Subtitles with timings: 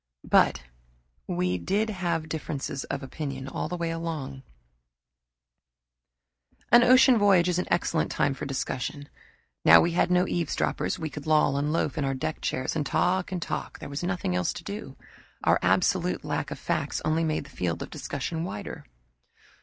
[0.27, 0.63] But
[1.27, 4.43] we did have differences of opinion, all the long way.
[6.71, 9.09] An ocean voyage is an excellent time for discussion.
[9.63, 12.83] Now we had no eavesdroppers, we could loll and loaf in our deck chairs and
[12.83, 14.97] talk and talk there was nothing else to do.
[15.43, 18.85] Our absolute lack of facts only made the field of discussion wider.